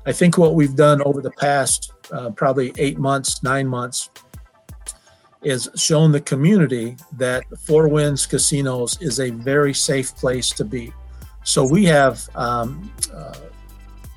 I 0.07 0.13
think 0.13 0.39
what 0.39 0.55
we've 0.55 0.77
done 0.77 1.03
over 1.03 1.21
the 1.21 1.33
past 1.33 1.93
uh, 2.13 2.31
probably 2.31 2.73
eight 2.79 2.99
months, 2.99 3.43
nine 3.43 3.67
months, 3.67 4.11
is 5.43 5.69
shown 5.77 6.13
the 6.13 6.21
community 6.21 6.97
that 7.13 7.45
Four 7.61 7.89
Winds 7.89 8.27
Casinos 8.27 9.01
is 9.01 9.21
a 9.21 9.31
very 9.31 9.73
safe 9.73 10.15
place 10.17 10.51
to 10.51 10.65
be. 10.65 10.93
So 11.45 11.67
we 11.67 11.85
have, 11.85 12.29
um, 12.35 12.93
uh, 13.13 13.35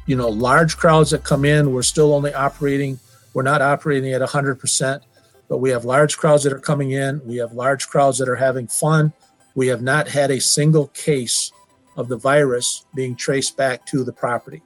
you 0.06 0.16
know, 0.16 0.30
large 0.30 0.76
crowds 0.76 1.12
that 1.12 1.24
come 1.24 1.46
in. 1.46 1.72
We're 1.72 1.82
still 1.84 2.14
only 2.14 2.34
operating. 2.34 3.00
We're 3.34 3.44
not 3.44 3.62
operating 3.62 4.12
at 4.12 4.22
100%, 4.22 5.02
but 5.48 5.60
we 5.60 5.70
have 5.70 5.86
large 5.86 6.18
crowds 6.18 6.44
that 6.44 6.54
are 6.54 6.60
coming 6.60 6.92
in. 6.92 7.22
We 7.26 7.38
have 7.38 7.54
large 7.54 7.88
crowds 7.88 8.18
that 8.18 8.28
are 8.28 8.36
having 8.36 8.68
fun. 8.68 9.14
We 9.56 9.68
have 9.68 9.82
not 9.82 10.08
had 10.08 10.32
a 10.32 10.42
single 10.42 10.88
case 10.88 11.52
of 11.96 12.10
the 12.10 12.18
virus 12.18 12.86
being 12.96 13.16
traced 13.16 13.56
back 13.56 13.86
to 13.86 14.04
the 14.04 14.12
property. 14.12 14.62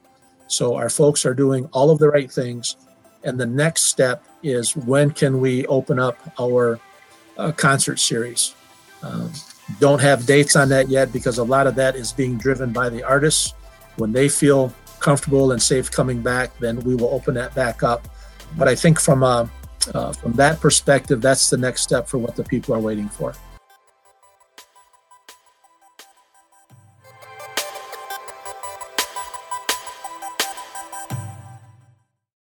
So 0.48 0.74
our 0.74 0.88
folks 0.88 1.24
are 1.26 1.34
doing 1.34 1.66
all 1.72 1.90
of 1.90 1.98
the 1.98 2.08
right 2.08 2.30
things. 2.30 2.76
And 3.24 3.38
the 3.38 3.46
next 3.46 3.82
step 3.84 4.24
is 4.42 4.76
when 4.76 5.10
can 5.10 5.40
we 5.40 5.66
open 5.66 5.98
up 5.98 6.16
our 6.40 6.78
uh, 7.36 7.52
concert 7.52 7.98
series? 7.98 8.54
Um, 9.02 9.32
don't 9.80 10.00
have 10.00 10.26
dates 10.26 10.56
on 10.56 10.68
that 10.70 10.88
yet 10.88 11.12
because 11.12 11.38
a 11.38 11.44
lot 11.44 11.66
of 11.66 11.74
that 11.74 11.94
is 11.94 12.12
being 12.12 12.38
driven 12.38 12.72
by 12.72 12.88
the 12.88 13.02
artists. 13.02 13.54
When 13.96 14.12
they 14.12 14.28
feel 14.28 14.72
comfortable 15.00 15.52
and 15.52 15.62
safe 15.62 15.90
coming 15.90 16.22
back, 16.22 16.56
then 16.58 16.80
we 16.80 16.94
will 16.94 17.12
open 17.12 17.34
that 17.34 17.54
back 17.54 17.82
up. 17.82 18.08
But 18.56 18.68
I 18.68 18.74
think 18.74 18.98
from 19.00 19.22
a, 19.22 19.50
uh, 19.92 20.12
from 20.12 20.32
that 20.34 20.60
perspective, 20.60 21.20
that's 21.20 21.50
the 21.50 21.56
next 21.56 21.82
step 21.82 22.08
for 22.08 22.18
what 22.18 22.36
the 22.36 22.44
people 22.44 22.74
are 22.74 22.80
waiting 22.80 23.08
for. 23.08 23.34